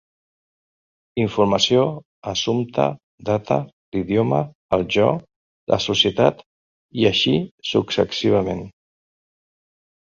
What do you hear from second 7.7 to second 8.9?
successivament.